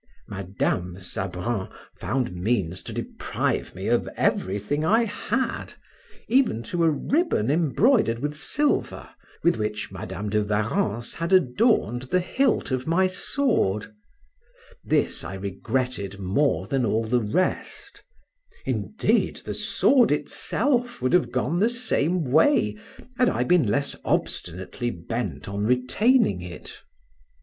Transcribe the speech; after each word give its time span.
Madam 0.27 0.97
Sabran 0.97 1.69
found 1.99 2.33
means 2.33 2.81
to 2.81 2.91
deprive 2.91 3.75
me 3.75 3.87
of 3.87 4.09
everything 4.17 4.83
I 4.83 5.03
had, 5.03 5.75
even 6.27 6.63
to 6.63 6.83
a 6.83 6.89
ribbon 6.89 7.51
embroidered 7.51 8.17
with 8.17 8.35
silver, 8.35 9.07
with 9.43 9.57
which 9.57 9.91
Madam 9.91 10.31
de 10.31 10.41
Warrens 10.43 11.13
had 11.13 11.31
adorned 11.31 12.01
the 12.09 12.19
hilt 12.19 12.71
of 12.71 12.87
my 12.87 13.05
sword; 13.05 13.93
this 14.83 15.23
I 15.23 15.35
regretted 15.35 16.17
more 16.19 16.65
than 16.65 16.83
all 16.83 17.03
the 17.03 17.21
rest; 17.21 18.01
indeed 18.65 19.35
the 19.45 19.53
sword 19.53 20.11
itself 20.11 20.99
would 21.03 21.13
have 21.13 21.31
gone 21.31 21.59
the 21.59 21.69
same 21.69 22.23
way, 22.23 22.75
had 23.19 23.29
I 23.29 23.43
been 23.43 23.67
less 23.67 23.95
obstinately 24.03 24.89
bent 24.89 25.47
on 25.47 25.67
retaining 25.67 26.41
it. 26.41 26.81